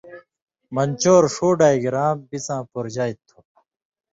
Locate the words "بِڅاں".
2.29-2.61